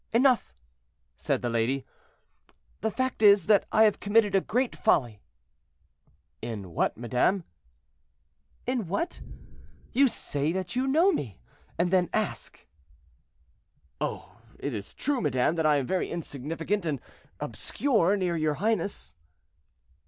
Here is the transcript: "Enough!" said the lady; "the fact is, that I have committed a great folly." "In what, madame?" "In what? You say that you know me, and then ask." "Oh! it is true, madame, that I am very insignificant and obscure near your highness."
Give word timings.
"Enough!" 0.13 0.55
said 1.15 1.43
the 1.43 1.49
lady; 1.51 1.85
"the 2.79 2.89
fact 2.89 3.21
is, 3.21 3.45
that 3.45 3.67
I 3.71 3.83
have 3.83 3.99
committed 3.99 4.33
a 4.33 4.41
great 4.41 4.75
folly." 4.75 5.21
"In 6.41 6.71
what, 6.71 6.97
madame?" 6.97 7.43
"In 8.65 8.87
what? 8.87 9.21
You 9.91 10.07
say 10.07 10.51
that 10.53 10.75
you 10.75 10.87
know 10.87 11.11
me, 11.11 11.39
and 11.77 11.91
then 11.91 12.09
ask." 12.13 12.65
"Oh! 14.01 14.41
it 14.57 14.73
is 14.73 14.95
true, 14.95 15.21
madame, 15.21 15.53
that 15.53 15.67
I 15.67 15.75
am 15.75 15.85
very 15.85 16.09
insignificant 16.09 16.83
and 16.83 16.99
obscure 17.39 18.17
near 18.17 18.35
your 18.35 18.55
highness." 18.55 19.13